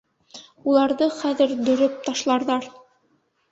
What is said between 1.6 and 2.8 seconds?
дөрөп ташларҙар.